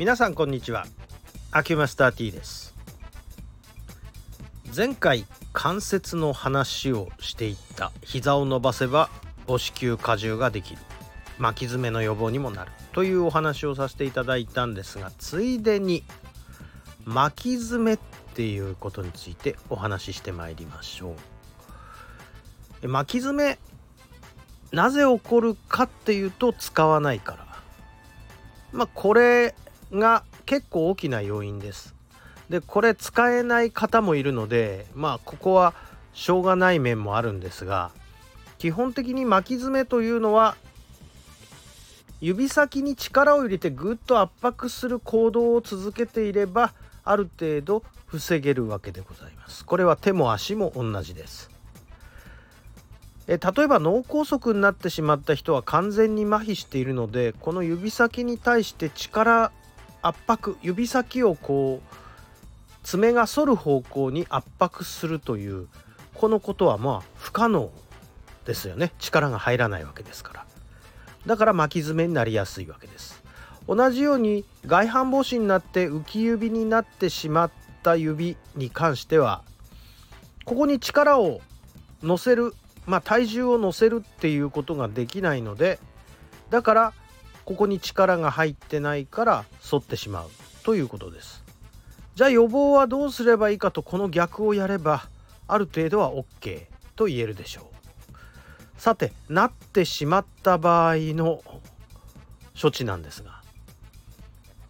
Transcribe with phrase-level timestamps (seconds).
[0.00, 0.86] 皆さんこんにちは。
[1.50, 2.74] アキュマスター T です。
[4.74, 7.92] 前回関節の話をしていった。
[8.02, 9.10] 膝を伸ばせば
[9.46, 10.80] 母子球荷重ができる。
[11.36, 12.72] 巻き爪の予防にもなる。
[12.92, 16.02] というお話をさせていただいたんですがついでに
[17.04, 17.98] 巻き爪っ
[18.32, 21.14] ていうことについてお話ししてまいりましょ
[22.82, 22.88] う。
[22.88, 23.58] 巻き爪
[24.72, 27.46] なぜ起こるかっていうと使わないから。
[28.72, 29.54] まあこれ
[29.92, 31.94] が結構大きな要因です。
[32.48, 35.72] でこれ使えない方もいるのでまあここは
[36.12, 37.92] しょうがない面もあるんですが
[38.58, 40.56] 基本的に巻き爪というのは
[42.20, 46.72] 指先に力を入れてぐっと圧迫する行動を続けていれば
[47.04, 49.64] ある程度防げるわけでございます。
[49.64, 51.50] これは手も足も同じです。
[53.26, 59.52] え例えば脳梗塞になってしまった人は完全に麻痺しているのでこの指先に対して力
[60.02, 61.96] 圧迫指先をこう
[62.82, 65.68] 爪が反る方向に圧迫するという
[66.14, 67.70] このことはまあ不可能
[68.44, 70.46] ですよね力が入らないわけですから
[71.26, 73.22] だから巻き爪になりやすいわけです
[73.68, 77.50] 同じように外反母趾になって浮き指になってしまっ
[77.82, 79.42] た指に関しては
[80.44, 81.40] ここに力を
[82.02, 82.54] 乗せる
[82.86, 85.78] まあ体重を乗せるっていうことができないので
[86.48, 86.92] だから
[87.44, 90.30] ここに力が入ってないから反ってしまう
[90.62, 91.42] ということです。
[92.14, 95.08] じゃあ予防はどうすればいいかとこの逆をやれば
[95.48, 96.66] ある程度は OK
[96.96, 98.80] と言えるでしょう。
[98.80, 101.42] さてなってしまった場合の
[102.60, 103.42] 処置なんですが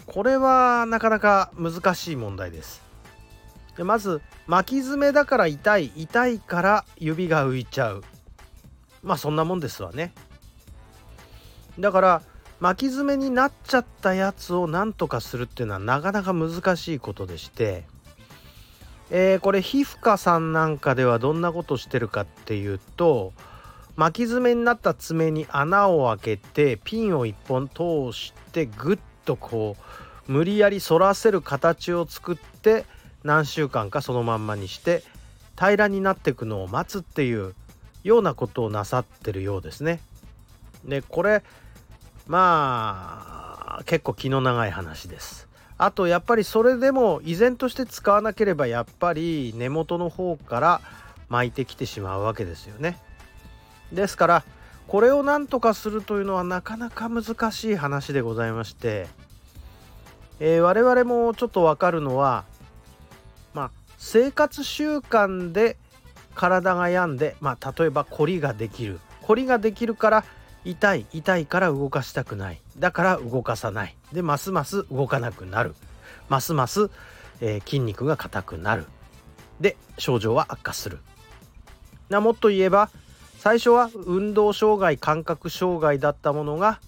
[0.07, 2.83] これはなかなか難しい問題です。
[3.77, 8.05] でまず巻き爪だから痛い痛いから指が浮いちゃう。
[9.03, 10.13] まあそんなもんですわね。
[11.79, 12.23] だから
[12.61, 17.85] 巻き爪になっちゃったやつをなんとかするっていうのはなかなか難しいことでして、
[19.11, 23.33] えー、これ皮膚科さんなんかではどんなことしてるかっていうと
[23.97, 29.77] 巻き爪になった爪に穴を開けてピンを1本通してぐっとこ
[30.29, 32.85] う無理やり反らせる形を作って
[33.25, 35.03] 何週間かそのまんまにして
[35.57, 37.55] 平らになっていくのを待つっていう
[38.05, 40.01] ようなことをなさってるようですね。
[40.85, 41.43] でこれ
[42.31, 45.49] まあ結構気の長い話です。
[45.79, 50.81] あとやっぱりそれでも依然として使わなければやっぱり根元の方から
[51.29, 53.01] 巻いてきてしまうわけですよね。
[53.93, 54.45] ですから
[54.87, 59.09] これを何とかするというのはなかなか難しい話でございまして、
[60.39, 62.45] えー、我々もちょっとわかるのは
[63.55, 65.77] まあ生活習慣で
[66.37, 70.25] 体が病んで、まあ、例えば凝りができる凝りができるから
[70.65, 72.61] 痛い痛いから動かしたくない。
[72.79, 73.97] だから動かさない。
[74.13, 75.75] でますます動かなくなる。
[76.29, 76.91] ますます、
[77.41, 78.87] えー、筋肉が硬くなる。
[79.61, 80.99] で症状は悪化する。
[82.09, 82.91] なもっと言えば
[83.39, 86.81] 最初は運動障害感覚障害だったものが、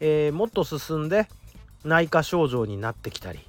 [0.00, 1.28] えー、もっと進んで
[1.84, 3.40] 内科症状になってきたり。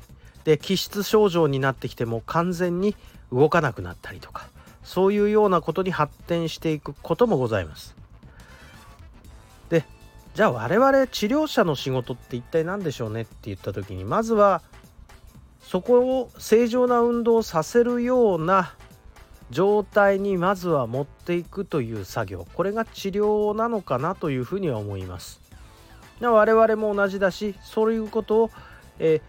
[0.43, 2.95] で気質症状になってきても完全に
[3.31, 4.47] 動かなくなったりとか。
[4.85, 7.95] そういうようなことに発展していくこともございます。
[9.69, 9.85] で
[10.33, 14.61] じゃあ我々治療者の仕事って一体何でしょうねって言った時にまずは
[15.61, 18.73] そこを正常な運動をさせるような
[19.49, 22.47] 状態にまずは持っていくという作業。
[22.53, 25.41] これが治療なのかなというふうには思います。
[26.21, 28.51] 我々も同じだしそういうことを、
[28.99, 29.21] え、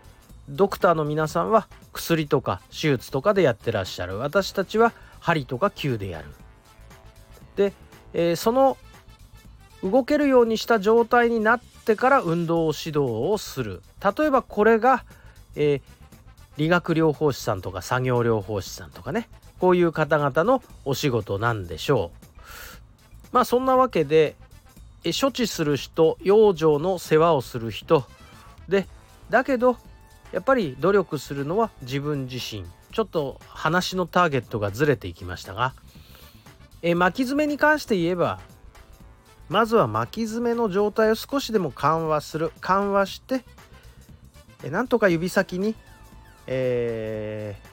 [0.49, 4.19] ドクターの皆さんは薬とか手術とかでやってらっしゃる。
[4.19, 6.29] 私たちは針とか球でやる。
[7.57, 7.73] で、
[8.13, 8.77] えー、その
[9.83, 12.99] 動けるようにした状態になってから運動指導
[13.31, 13.83] をする。
[14.03, 15.05] 例えばこれが、
[15.55, 15.81] えー、
[16.57, 19.29] 理学療法士さんとか作業療法士さんとかね。
[19.59, 22.27] こういう方々のお仕事なんでしょう。
[23.33, 24.37] まあそんなわけで
[25.05, 28.05] え処置する人養生の世話をする人。
[28.69, 28.87] で
[29.31, 29.77] だけど
[30.33, 32.65] やっぱり努力するのは自分自身。
[32.93, 35.75] ちょっと話のターゲットがずれていきましたが。
[36.83, 38.39] え巻き爪に関して言えば
[39.49, 43.45] まずは巻き爪の状態を少しでも緩和する緩和して
[44.65, 45.75] えなんとか指先に、
[46.47, 47.69] えー、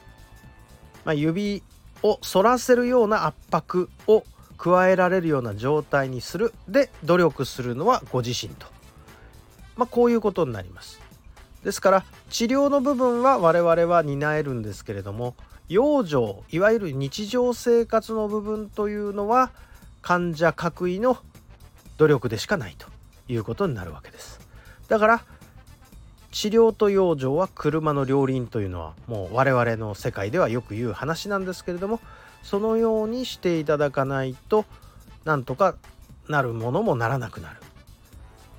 [1.04, 1.62] まあ、指
[2.02, 4.24] を反らせるような圧迫を
[4.56, 6.52] 加えられるような状態にする。
[6.68, 8.66] で努力するのはご自身と、
[9.76, 11.00] まあ、こういうことになります。
[11.64, 15.34] ですから治療の部分は我々は担えるんですけれども
[15.68, 19.50] 養生いわゆる日常生活の部分というのは
[20.02, 21.16] 患者各位の
[21.96, 22.86] 努力でしかないと
[23.28, 24.40] いうことになるわけです
[24.88, 25.24] だから
[26.32, 32.00] 治療と養生は車の両輪というのはもう我々の世界ではよく言う話なんですけれども
[32.42, 34.64] そのようにしていただかないと
[35.24, 35.76] なんとか
[36.28, 37.56] なるものもならなくなる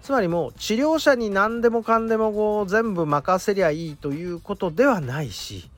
[0.02, 5.70] つまりもう治療者に何でもかんでもこう全部任せりゃいいということではないし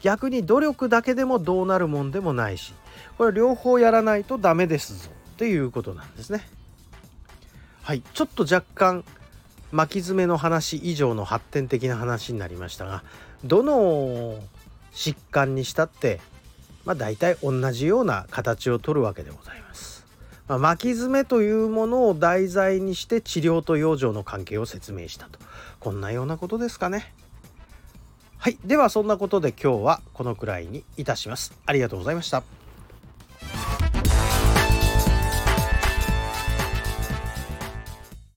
[0.00, 2.72] 逆に努力だけでもどうなるもんでもないし
[3.18, 6.46] これ両方やらないとダメですぞっていうことなんですね。
[7.82, 9.04] はいちょっと若干
[9.72, 13.02] 巻き爪の話以上の発展的な話になりましたが
[13.44, 14.38] どの
[14.92, 16.20] 疾患にしたって
[16.84, 20.04] まあ大体同じような形をとるわけでございます。
[20.48, 25.38] まあ、巻き爪というものを題材にして治療と養生の関係を説明したと
[25.78, 27.14] こんなようなことですかね。
[28.38, 31.52] はいではそんなことで今日はこのくらいにいたします。
[31.64, 32.61] ありがとうございました。